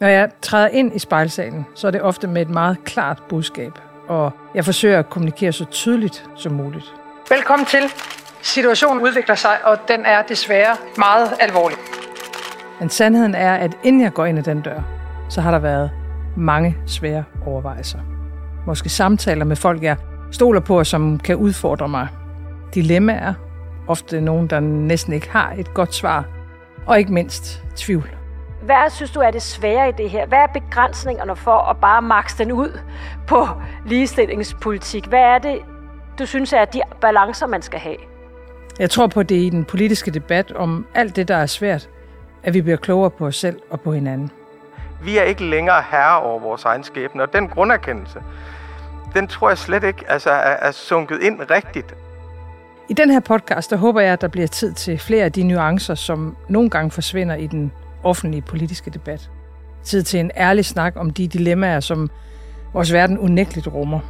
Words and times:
Når 0.00 0.08
jeg 0.08 0.30
træder 0.42 0.68
ind 0.68 0.94
i 0.94 0.98
spejlsalen, 0.98 1.66
så 1.74 1.86
er 1.86 1.90
det 1.90 2.02
ofte 2.02 2.26
med 2.26 2.42
et 2.42 2.50
meget 2.50 2.84
klart 2.84 3.22
budskab, 3.28 3.72
og 4.08 4.32
jeg 4.54 4.64
forsøger 4.64 4.98
at 4.98 5.10
kommunikere 5.10 5.52
så 5.52 5.64
tydeligt 5.64 6.30
som 6.36 6.52
muligt. 6.52 6.94
Velkommen 7.30 7.66
til. 7.66 7.82
Situationen 8.42 9.02
udvikler 9.02 9.34
sig, 9.34 9.56
og 9.64 9.78
den 9.88 10.04
er 10.06 10.22
desværre 10.22 10.76
meget 10.98 11.28
alvorlig. 11.40 11.78
Men 12.80 12.90
sandheden 12.90 13.34
er, 13.34 13.54
at 13.54 13.76
inden 13.82 14.02
jeg 14.02 14.12
går 14.12 14.24
ind 14.24 14.38
ad 14.38 14.42
den 14.42 14.60
dør, 14.60 14.80
så 15.28 15.40
har 15.40 15.50
der 15.50 15.58
været 15.58 15.90
mange 16.36 16.76
svære 16.86 17.24
overvejelser. 17.46 17.98
Måske 18.66 18.88
samtaler 18.88 19.44
med 19.44 19.56
folk, 19.56 19.82
jeg 19.82 19.96
stoler 20.32 20.60
på, 20.60 20.84
som 20.84 21.18
kan 21.18 21.36
udfordre 21.36 21.88
mig. 21.88 22.08
Dilemmaer, 22.74 23.34
ofte 23.88 24.20
nogen, 24.20 24.46
der 24.46 24.60
næsten 24.60 25.12
ikke 25.12 25.30
har 25.30 25.54
et 25.58 25.74
godt 25.74 25.94
svar, 25.94 26.24
og 26.86 26.98
ikke 26.98 27.12
mindst 27.12 27.62
tvivl. 27.76 28.23
Hvad 28.64 28.90
synes 28.90 29.10
du 29.10 29.20
er 29.20 29.30
det 29.30 29.42
svære 29.42 29.88
i 29.88 29.92
det 29.92 30.10
her? 30.10 30.26
Hvad 30.26 30.38
er 30.38 30.46
begrænsningerne 30.46 31.36
for 31.36 31.70
at 31.70 31.76
bare 31.76 32.02
makse 32.02 32.38
den 32.38 32.52
ud 32.52 32.78
på 33.26 33.48
ligestillingspolitik? 33.86 35.06
Hvad 35.06 35.20
er 35.20 35.38
det, 35.38 35.58
du 36.18 36.26
synes 36.26 36.52
er 36.52 36.64
de 36.64 36.80
balancer, 37.00 37.46
man 37.46 37.62
skal 37.62 37.80
have? 37.80 37.96
Jeg 38.78 38.90
tror 38.90 39.06
på, 39.06 39.20
at 39.20 39.28
det 39.28 39.36
er 39.36 39.46
i 39.46 39.50
den 39.50 39.64
politiske 39.64 40.10
debat 40.10 40.52
om 40.52 40.86
alt 40.94 41.16
det, 41.16 41.28
der 41.28 41.36
er 41.36 41.46
svært, 41.46 41.88
at 42.42 42.54
vi 42.54 42.62
bliver 42.62 42.76
klogere 42.76 43.10
på 43.10 43.26
os 43.26 43.36
selv 43.36 43.60
og 43.70 43.80
på 43.80 43.92
hinanden. 43.92 44.30
Vi 45.02 45.18
er 45.18 45.22
ikke 45.22 45.44
længere 45.44 45.82
herre 45.90 46.20
over 46.20 46.40
vores 46.40 46.64
egen 46.64 46.84
skæbne, 46.84 47.22
og 47.22 47.32
den 47.32 47.48
grunderkendelse, 47.48 48.22
den 49.14 49.28
tror 49.28 49.48
jeg 49.48 49.58
slet 49.58 49.84
ikke 49.84 50.04
altså, 50.08 50.30
er, 50.30 50.56
er 50.68 50.70
sunket 50.70 51.22
ind 51.22 51.40
rigtigt. 51.50 51.94
I 52.88 52.94
den 52.94 53.10
her 53.10 53.20
podcast, 53.20 53.70
der 53.70 53.76
håber 53.76 54.00
jeg, 54.00 54.12
at 54.12 54.20
der 54.20 54.28
bliver 54.28 54.46
tid 54.46 54.72
til 54.72 54.98
flere 54.98 55.24
af 55.24 55.32
de 55.32 55.42
nuancer, 55.42 55.94
som 55.94 56.36
nogle 56.48 56.70
gange 56.70 56.90
forsvinder 56.90 57.34
i 57.34 57.46
den 57.46 57.72
offentlige 58.04 58.42
politiske 58.42 58.90
debat. 58.90 59.30
Tid 59.82 60.02
til 60.02 60.20
en 60.20 60.30
ærlig 60.36 60.64
snak 60.64 60.92
om 60.96 61.10
de 61.10 61.28
dilemmaer, 61.28 61.80
som 61.80 62.10
vores 62.72 62.92
verden 62.92 63.18
unægteligt 63.18 63.66
rummer. 63.66 64.00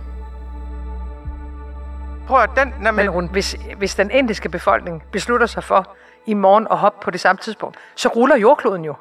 Prøv 2.27 2.43
at 2.43 2.51
den... 2.57 2.75
Når 2.83 2.91
man... 2.91 3.15
Men 3.15 3.29
hvis, 3.29 3.57
hvis 3.79 3.95
den 3.95 4.11
indiske 4.11 4.49
befolkning 4.49 5.03
beslutter 5.13 5.47
sig 5.47 5.65
for 5.65 5.89
i 6.27 6.35
morgen 6.35 6.67
at 6.71 6.79
hoppe 6.79 7.05
på 7.05 7.11
det 7.11 7.21
samme 7.21 7.41
tidspunkt, 7.43 7.77
så 7.95 8.09
ruller 8.09 8.37
jordkloden 8.37 8.85
jo. 8.85 8.95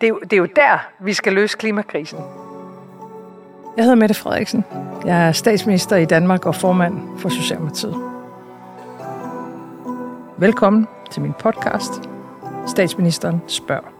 Det 0.00 0.06
er 0.06 0.08
jo, 0.08 0.20
det 0.22 0.32
er 0.32 0.36
jo 0.36 0.48
der, 0.56 0.78
vi 1.00 1.12
skal 1.12 1.32
løse 1.32 1.56
klimakrisen. 1.58 2.18
Jeg 3.76 3.84
hedder 3.84 3.96
Mette 3.96 4.14
Frederiksen. 4.14 4.64
Jeg 5.04 5.28
er 5.28 5.32
statsminister 5.32 5.96
i 5.96 6.04
Danmark 6.04 6.46
og 6.46 6.54
formand 6.54 7.18
for 7.18 7.28
Socialdemokratiet. 7.28 7.94
Velkommen 10.38 10.88
til 11.10 11.22
min 11.22 11.32
podcast. 11.32 11.92
Statsministeren 12.66 13.42
spørger. 13.46 13.99